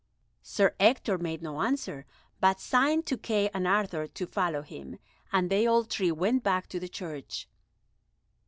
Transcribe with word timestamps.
Sir 0.41 0.73
Ector 0.79 1.19
made 1.19 1.43
no 1.43 1.61
answer, 1.61 2.07
but 2.39 2.59
signed 2.59 3.05
to 3.05 3.17
Kay 3.19 3.51
and 3.53 3.67
Arthur 3.67 4.07
to 4.07 4.25
follow 4.25 4.63
him, 4.63 4.97
and 5.31 5.47
they 5.51 5.67
all 5.67 5.83
three 5.83 6.11
went 6.11 6.41
back 6.41 6.65
to 6.69 6.79
the 6.79 6.89
church. 6.89 7.47